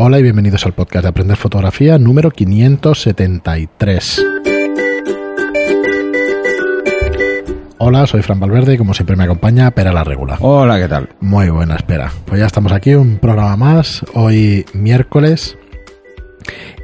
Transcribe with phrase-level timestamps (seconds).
[0.00, 4.24] Hola y bienvenidos al podcast de Aprender Fotografía número 573.
[7.78, 10.36] Hola, soy Fran Valverde y como siempre me acompaña Pera la Regula.
[10.38, 11.08] Hola, ¿qué tal?
[11.18, 12.12] Muy buena espera.
[12.26, 15.58] Pues ya estamos aquí, un programa más, hoy miércoles.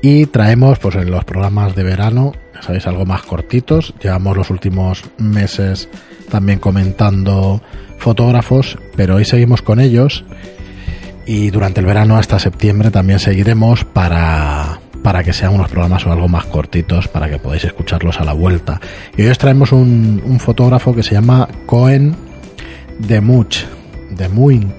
[0.03, 3.95] Y traemos, pues en los programas de verano, ya sabéis, algo más cortitos.
[4.03, 5.89] Llevamos los últimos meses
[6.31, 7.63] también comentando
[7.97, 10.25] fotógrafos, pero hoy seguimos con ellos.
[11.27, 16.13] Y durante el verano hasta septiembre también seguiremos para, para que sean unos programas o
[16.13, 18.81] algo más cortitos para que podáis escucharlos a la vuelta.
[19.17, 22.15] Y hoy os traemos un, un fotógrafo que se llama Cohen
[22.99, 23.59] de Much,
[24.11, 24.75] de Muink.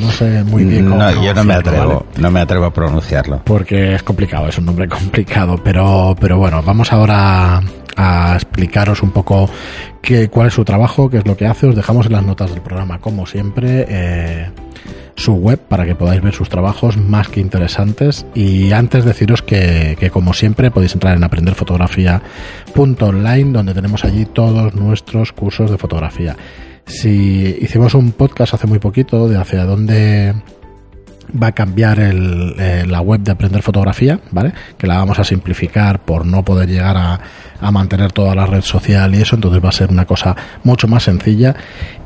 [0.00, 2.00] No sé muy bien cómo No, yo no me atrevo, ¿vale?
[2.18, 3.42] no me atrevo a pronunciarlo.
[3.44, 7.60] porque es complicado, es un nombre complicado, pero, pero bueno, vamos ahora
[7.96, 9.50] a explicaros un poco
[10.00, 11.66] qué, cuál es su trabajo, qué es lo que hace.
[11.66, 14.50] Os dejamos en las notas del programa, como siempre, eh,
[15.18, 18.24] su web para que podáis ver sus trabajos más que interesantes.
[18.34, 24.74] Y antes deciros que, que como siempre, podéis entrar en aprenderfotografía.online, donde tenemos allí todos
[24.74, 26.36] nuestros cursos de fotografía.
[26.86, 30.34] Si hicimos un podcast hace muy poquito de hacia dónde
[31.30, 34.52] va a cambiar el, eh, la web de aprender fotografía, ¿vale?
[34.76, 37.20] Que la vamos a simplificar por no poder llegar a,
[37.60, 40.88] a mantener toda la red social y eso, entonces va a ser una cosa mucho
[40.88, 41.56] más sencilla.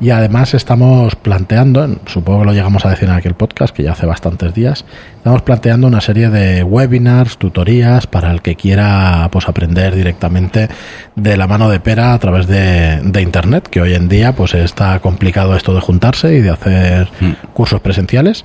[0.01, 3.91] Y además estamos planteando, supongo que lo llegamos a decir en aquel podcast, que ya
[3.91, 4.85] hace bastantes días,
[5.17, 10.69] estamos planteando una serie de webinars, tutorías para el que quiera pues aprender directamente
[11.15, 14.53] de la mano de pera a través de, de internet, que hoy en día pues
[14.53, 17.07] está complicado esto de juntarse y de hacer
[17.53, 18.43] cursos presenciales.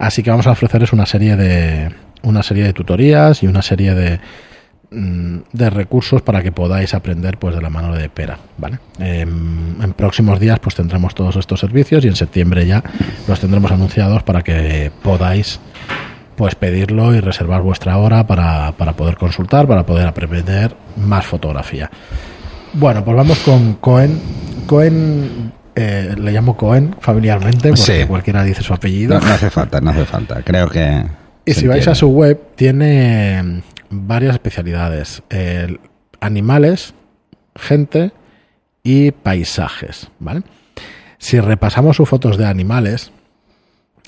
[0.00, 3.94] Así que vamos a ofrecerles una serie de una serie de tutorías y una serie
[3.94, 4.18] de
[4.90, 8.78] mm, de recursos para que podáis aprender pues de la mano de pera, ¿vale?
[8.98, 12.82] Em, en próximos días pues tendremos todos estos servicios y en septiembre ya
[13.28, 15.60] los tendremos anunciados para que podáis
[16.34, 21.90] pues pedirlo y reservar vuestra hora para, para poder consultar, para poder aprender más fotografía.
[22.72, 24.18] Bueno, pues vamos con Cohen.
[24.66, 28.06] Cohen, eh, le llamo Cohen familiarmente porque Sí.
[28.06, 29.18] cualquiera dice su apellido.
[29.18, 30.42] No, no hace falta, no hace falta.
[30.42, 31.04] Creo que.
[31.44, 35.22] Y si vais a su web, tiene mm, varias especialidades.
[36.20, 36.94] Animales,
[37.56, 38.12] gente
[38.82, 40.42] y paisajes, ¿vale?
[41.18, 43.10] Si repasamos sus fotos de animales...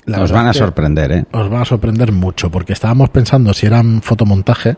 [0.05, 1.25] la verdad van a sorprender, ¿eh?
[1.31, 4.75] Os van a sorprender mucho, porque estábamos pensando si eran fotomontaje.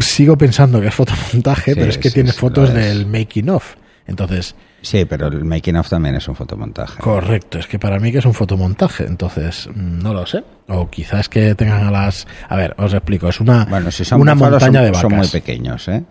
[0.00, 3.50] Sigo pensando que es fotomontaje, Sí, pero es que sí, tiene sí, fotos del making
[3.50, 3.74] of.
[4.06, 7.00] Entonces, Sí, pero el making of también es un fotomontaje.
[7.00, 10.42] Correcto, es que para mí que es un fotomontaje, entonces mm, no lo sé.
[10.66, 12.26] O quizás que tengan a las...
[12.48, 15.00] A ver, os explico, es una, Bueno, si son una búfalos, montaña son, de vacas.
[15.02, 16.02] son muy pequeños, ¿eh?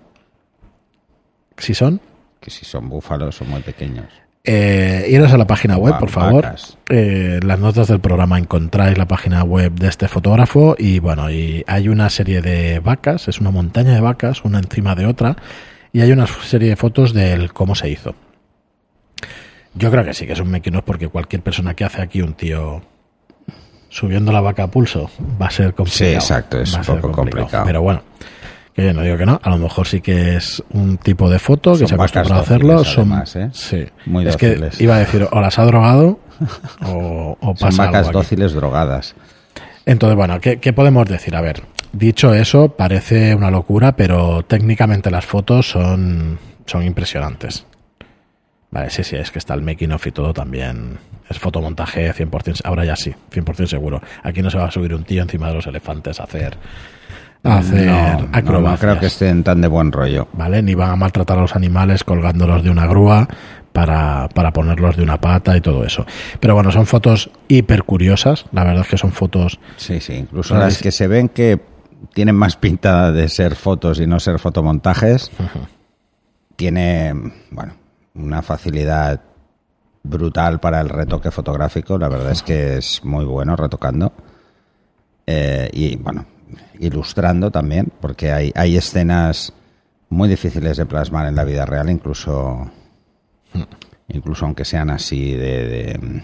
[1.58, 2.00] Si son,
[2.40, 4.06] Que si son búfalos, son muy pequeños.
[4.44, 6.56] eh, iros a la página web, por favor.
[6.90, 11.64] Eh, las notas del programa encontráis la página web de este fotógrafo y bueno, y
[11.68, 15.36] hay una serie de vacas, es una montaña de vacas, una encima de otra,
[15.94, 18.16] y hay una serie de fotos del cómo se hizo.
[19.74, 22.34] Yo creo que sí, que es un of porque cualquier persona que hace aquí un
[22.34, 22.82] tío
[23.90, 25.10] subiendo la vaca a pulso
[25.42, 26.10] va a ser complicado.
[26.12, 27.66] Sí, exacto, es un poco complicado.
[27.66, 28.04] Pero bueno,
[28.74, 31.40] que yo no digo que no, a lo mejor sí que es un tipo de
[31.40, 32.84] foto que Son se acostumbrado a hacerlo.
[32.84, 33.50] Son, además, ¿eh?
[33.54, 33.86] sí.
[34.06, 36.20] Muy es que iba a decir, o las ha drogado
[36.86, 38.14] o, o Son pasa algo vacas aquí.
[38.14, 39.16] dóciles drogadas.
[39.86, 41.36] Entonces, bueno, ¿qué, qué podemos decir?
[41.36, 47.66] A ver, dicho eso, parece una locura, pero técnicamente las fotos son, son impresionantes.
[48.72, 50.98] Vale, sí, sí, es que está el making of y todo también.
[51.30, 54.02] Es fotomontaje 100%, ahora ya sí, 100% seguro.
[54.24, 56.56] Aquí no se va a subir un tío encima de los elefantes a hacer,
[57.44, 58.82] a hacer no, no, acrobacias.
[58.82, 60.30] no creo que estén tan de buen rollo.
[60.34, 60.62] ¿vale?
[60.62, 63.28] Ni van a maltratar a los animales colgándolos de una grúa
[63.74, 66.06] para, para ponerlos de una pata y todo eso.
[66.40, 68.46] Pero bueno, son fotos hiper curiosas.
[68.52, 71.60] La verdad es que son fotos Sí, sí, incluso las que se ven que
[72.14, 75.32] tienen más pinta de ser fotos y no ser fotomontajes,
[76.56, 77.14] tiene,
[77.52, 77.74] bueno,
[78.16, 79.22] una facilidad
[80.04, 81.98] brutal para el retoque fotográfico.
[81.98, 84.12] La verdad es que es muy bueno retocando.
[85.26, 86.26] Eh, y, bueno,
[86.80, 89.54] ilustrando también, porque hay, hay escenas
[90.10, 92.70] muy difíciles de plasmar en la vida real, incluso,
[94.10, 96.22] incluso aunque sean así de, de, mm,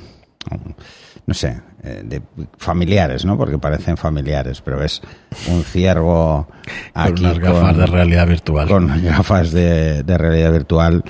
[1.26, 2.22] no sé, eh, de
[2.58, 3.38] familiares, ¿no?
[3.38, 5.02] Porque parecen familiares, pero es
[5.50, 6.48] un ciervo
[6.94, 8.68] con aquí unas gafas con- de realidad virtual.
[8.68, 11.04] con gafas de, de realidad virtual.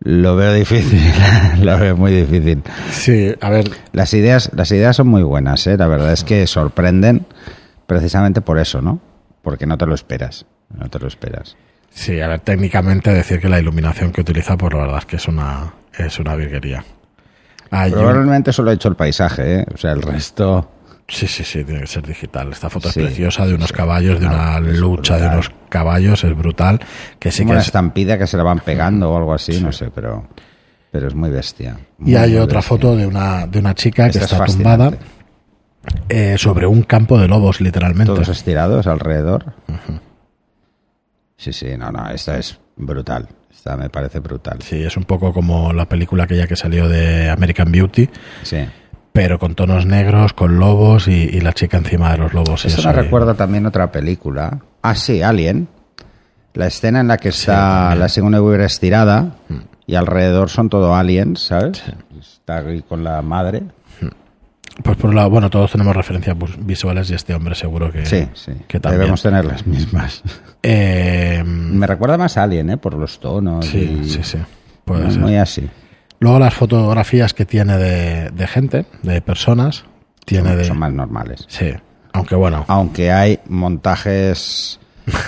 [0.00, 1.00] Lo veo difícil,
[1.64, 2.62] lo veo muy difícil.
[2.90, 5.76] Sí, a ver, Las ideas, las ideas son muy buenas, ¿eh?
[5.78, 7.26] La verdad es que sorprenden
[7.86, 9.00] precisamente por eso, ¿no?
[9.40, 10.44] Porque no te lo esperas,
[10.78, 11.56] no te lo esperas.
[11.94, 15.16] Sí, a ver, técnicamente decir que la iluminación que utiliza, pues la verdad es que
[15.16, 16.84] es una, es una virguería.
[17.70, 19.66] Hay un- Probablemente solo he hecho el paisaje, ¿eh?
[19.74, 20.70] O sea, el resto...
[21.06, 22.50] Sí, sí, sí, tiene que ser digital.
[22.52, 23.74] Esta foto Sí, es preciosa, de unos sí.
[23.74, 26.80] caballos, de una lucha de unos caballos, es brutal.
[27.18, 27.66] Que sí como que una es...
[27.66, 30.26] estampida que se la van pegando o algo así, no sé, pero...
[30.90, 31.76] Pero es muy bestia.
[31.98, 32.62] Y hay otra bestia.
[32.62, 34.92] foto de una, de una chica que es está tumbada
[36.08, 38.12] eh, sobre un campo de lobos, literalmente.
[38.12, 39.52] Todos estirados alrededor.
[41.36, 43.28] Sí, sí, no, no, esta es brutal.
[43.50, 44.58] Esta me parece brutal.
[44.62, 48.08] Sí, es un poco como la película aquella que salió de American Beauty,
[48.42, 48.58] Sí.
[49.12, 52.64] pero con tonos negros, con lobos y, y la chica encima de los lobos.
[52.64, 54.58] y Esto eso me recuerda también otra película.
[54.82, 55.68] Ah, sí, Alien.
[56.54, 59.36] La escena en la que está la Sigourney Weaver estirada
[59.86, 61.82] y alrededor son todo aliens, ¿sabes?
[62.20, 63.62] Está ahí con la madre.
[64.82, 68.26] Pues por un lado, bueno, todos tenemos referencias visuales y este hombre seguro que, Sí,
[68.34, 68.52] sí.
[68.66, 69.00] que también.
[69.00, 70.22] Debemos tener las mismas.
[70.66, 72.76] Eh, Me recuerda más a Alien, ¿eh?
[72.78, 73.66] Por los tonos.
[73.66, 74.38] sí, y- sí, sí.
[74.86, 75.20] Puede ser.
[75.20, 75.68] muy así.
[76.20, 79.84] Luego las fotografías que tiene de, de gente, de personas,
[80.24, 80.64] tiene Son, de...
[80.64, 81.44] son más normales.
[81.48, 81.70] Sí,
[82.14, 84.80] aunque bueno, Aunque hay montajes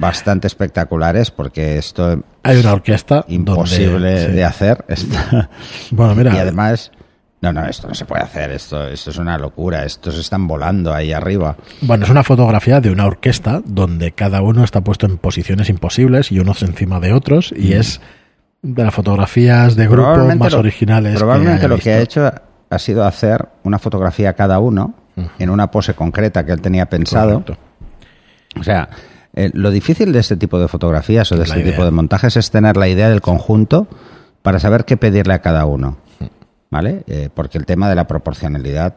[0.00, 4.32] bastante espectaculares, porque esto hay una orquesta imposible donde, sí.
[4.32, 4.84] de hacer.
[5.92, 6.90] Bueno, mira, Y además,
[7.42, 10.92] no, no, esto no se puede hacer, esto, esto es una locura, estos están volando
[10.92, 11.56] ahí arriba.
[11.80, 16.30] bueno, es una fotografía de una orquesta donde cada uno está puesto en posiciones imposibles
[16.32, 18.00] y unos encima de otros y es
[18.62, 20.38] de las fotografías de grupo Mm.
[20.38, 21.18] Más lo- originales.
[21.18, 22.30] Probablemente lo que ha hecho
[22.68, 24.94] ha sido hacer una fotografía cada uno
[25.38, 27.42] en una pose concreta que él tenía pensado.
[27.42, 27.56] Correcto.
[28.58, 28.88] O sea,
[29.34, 31.72] eh, lo difícil de este tipo de fotografías o de La este idea.
[31.72, 33.86] tipo de montajes es tener la idea del conjunto
[34.42, 35.96] para saber qué pedirle a cada uno.
[36.70, 37.02] ¿Vale?
[37.06, 38.94] Eh, porque el tema de la proporcionalidad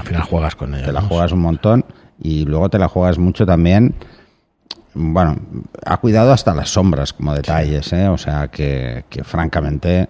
[0.00, 0.84] Al final juegas con ella.
[0.86, 1.08] te la ¿no?
[1.08, 1.84] juegas un montón
[2.20, 3.94] y luego te la juegas mucho también.
[4.94, 5.36] Bueno,
[5.84, 8.06] ha cuidado hasta las sombras como detalles, ¿eh?
[8.08, 10.08] O sea, que, que francamente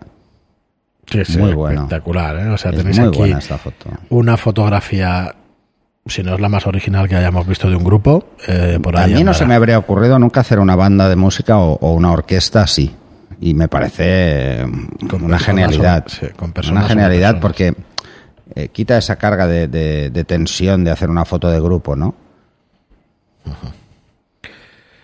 [1.06, 1.82] Sí, sí, muy bueno.
[1.84, 2.48] espectacular, ¿eh?
[2.48, 3.90] O sea, es tenéis muy aquí buena esta foto.
[4.10, 5.34] una fotografía,
[6.06, 9.04] si no es la más original que hayamos visto de un grupo, eh, por A
[9.04, 9.38] ahí mí no andará.
[9.38, 12.94] se me habría ocurrido nunca hacer una banda de música o, o una orquesta así.
[13.46, 14.66] Y me parece eh,
[15.10, 16.04] Con una genialidad.
[16.08, 17.74] sí, con personas una genialidad porque
[18.54, 22.14] eh, quita esa carga de, de- de tensión de hacer una foto de grupo, ¿no?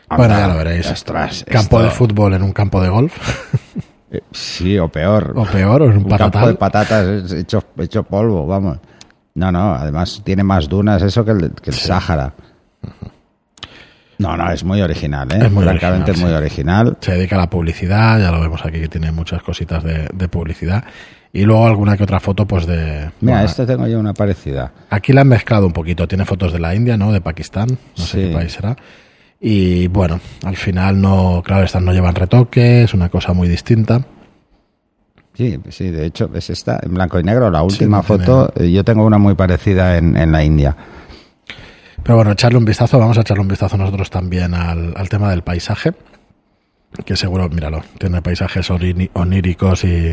[0.08, 0.90] Bueno, ya lo veréis.
[0.90, 3.12] ostras, campo esto- de fútbol en un campo de golf,
[4.12, 5.34] Eh, Sí, o peor.
[5.37, 8.78] o peor, o un, un campo de patatas es hecho, hecho polvo, vamos.
[9.34, 12.32] No, no, además tiene más dunas eso que el, que el Sáhara.
[14.20, 15.38] No, no, es muy original, ¿eh?
[15.46, 16.37] Es muy Francamente original, es muy sí.
[16.37, 16.96] original.
[17.00, 20.28] Se dedica a la publicidad, ya lo vemos aquí que tiene muchas cositas de, de
[20.28, 20.84] publicidad.
[21.32, 23.11] Y luego alguna que otra foto, pues de.
[23.20, 24.72] Mira, bueno, este tengo yo una parecida.
[24.90, 26.06] Aquí la han mezclado un poquito.
[26.08, 27.12] Tiene fotos de la India, ¿no?
[27.12, 27.69] De Pakistán.
[27.70, 28.28] No sé Sí.
[28.28, 28.76] qué país será.
[29.40, 31.40] Y bueno, al final no.
[31.44, 34.02] Claro, estas no llevan retoque, es una cosa muy distinta.
[35.34, 38.52] Sí, sí, de hecho, es esta en blanco y negro, la última no foto.
[38.56, 40.76] eh, Yo tengo una muy parecida en, en la India.
[42.11, 45.31] Pero bueno, echarle un vistazo, vamos a echarle un vistazo nosotros también al, al tema
[45.31, 45.93] del paisaje.
[47.05, 50.12] Que seguro, míralo, tiene paisajes oníricos y,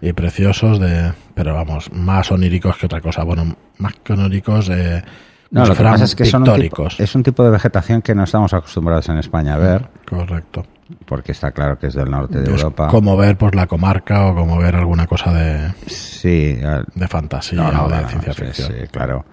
[0.00, 3.22] y preciosos, de, pero vamos, más oníricos que otra cosa.
[3.22, 5.04] Bueno, más que oníricos, eh,
[5.52, 8.12] No, lo que pasa es que son un tipo, es un tipo de vegetación que
[8.12, 10.64] no estamos acostumbrados en España a ver, Correcto.
[11.06, 12.88] Porque está claro que es del norte de Es Europa.
[12.88, 16.58] como ver pues la comarca o como ver alguna cosa de, Sí,
[16.94, 18.68] de fantasía No, no, o de no, ciencia ficción.
[18.72, 19.24] sí, claro.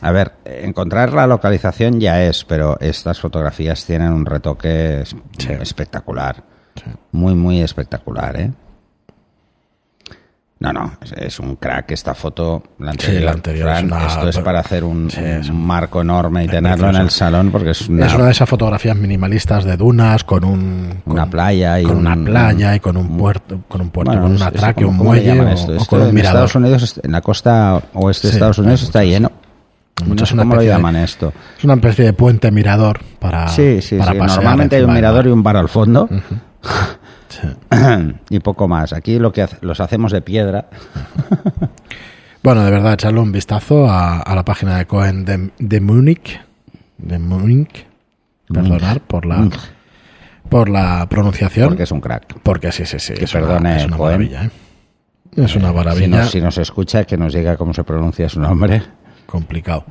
[0.00, 5.48] A ver, encontrar la localización ya es, pero estas fotografías tienen un retoque Sí.
[5.60, 6.42] espectacular.
[7.12, 8.50] Muy, muy espectacular, ¿eh?
[10.64, 12.62] No, no, es, es un crack esta foto.
[12.78, 16.00] La anterior, la anterior es una- esto es para hacer un, Sí, es un marco
[16.00, 19.64] enorme y tenerlo en el salón porque es una, Es una de esas fotografías minimalistas
[19.64, 23.16] de dunas con un con- una playa y con una un- playa y con un
[23.16, 25.72] puerto, con un puerto, Bueno, con un atraque, ¿cómo- un muelle llaman o, esto?
[25.72, 26.44] o Esto con un en mirador.
[26.46, 29.30] Estados Unidos, en la costa oeste de Sí, Estados Unidos está lleno.
[30.06, 31.32] Muchas, No sé una ¿Cómo lo de- llaman esto?
[31.56, 34.18] Es una especie de puente mirador para Sí, sí, para sí.
[34.18, 36.08] Normalmente hay un mirador y un bar al fondo.
[36.10, 36.16] Sí.
[38.30, 38.92] y poco más.
[38.92, 40.68] Aquí lo que hace- los hacemos de piedra.
[42.42, 46.40] Bueno, de verdad, echarle un vistazo a, a la página de Cohen de, de Múnich.
[46.98, 47.86] De Múnich.
[48.52, 49.48] Perdonar por la
[50.50, 51.68] por la pronunciación.
[51.68, 52.38] Porque es un crack.
[52.42, 53.14] Porque sí, sí, sí.
[53.14, 54.12] Que es, una, perdone, es una Cohen.
[54.18, 54.44] maravilla.
[54.44, 54.50] ¿eh?
[55.44, 56.08] Es una Si maravilla.
[56.18, 58.82] nos, si nos escucha, que nos diga cómo se pronuncia su nombre.
[59.26, 59.84] complicado.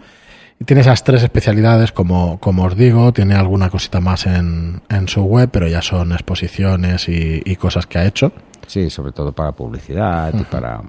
[0.63, 5.09] Y tiene esas tres especialidades, como, como os digo, tiene alguna cosita más en, en
[5.09, 8.31] su web, pero ya son exposiciones y, y cosas que ha hecho,
[8.65, 10.81] Sí, sobre todo para publicidad y para...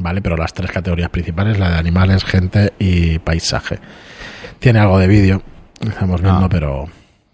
[0.00, 0.20] ¿vale?
[0.20, 3.78] Pero las tres categorías principales, la de animales, gente y paisaje.
[4.58, 5.40] Tiene algo de vídeo,
[5.80, 6.48] estamos viendo, Ah.
[6.50, 6.86] pero,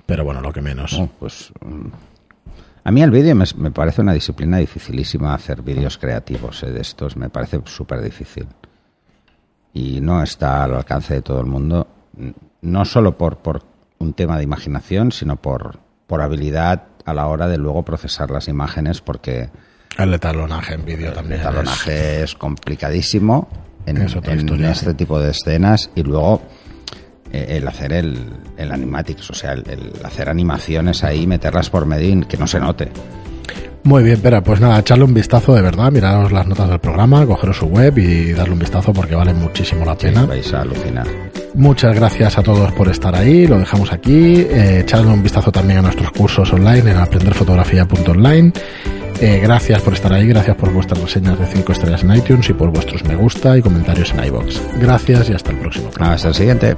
[0.04, 0.92] pero bueno, lo que menos.
[0.92, 1.86] Oh, pues mm,
[2.84, 6.82] A mí el vídeo me, me parece una disciplina dificilísima hacer vídeos creativos eh, de
[6.82, 8.46] estos, me parece súper difícil.
[9.78, 11.86] Y no está al alcance de todo el mundo,
[12.62, 13.62] no solo por, por
[13.98, 18.48] un tema de imaginación, sino por, por habilidad a la hora de luego procesar las
[18.48, 19.50] imágenes, porque
[19.96, 21.40] El etalonaje en vídeo el también.
[22.24, 23.48] es- complicadísimo
[23.86, 24.96] en, Es en historia, este sí.
[24.96, 26.42] tipo de escenas y luego
[27.32, 31.86] eh, el hacer el, el animatics, o sea, el, el hacer animaciones ahí, meterlas por
[31.86, 32.90] medio y que no se note.
[33.84, 37.24] Muy bien, pero pues nada, echarle un vistazo de verdad, miraros las notas del programa,
[37.24, 40.26] cogeros su web y darle un vistazo porque vale muchísimo la pena.
[40.26, 41.06] Vais a alucinar.
[41.54, 44.40] Muchas gracias a todos por estar ahí, lo dejamos aquí.
[44.40, 48.52] Eh, echadle un vistazo también a nuestros cursos online en aprenderfotografía.online.
[49.20, 52.52] Eh, gracias por estar ahí, gracias por vuestras reseñas de 5 estrellas en iTunes y
[52.52, 54.60] por vuestros me gusta y comentarios en iBox.
[54.80, 55.90] Gracias y hasta el próximo.
[55.98, 56.76] Hasta el siguiente.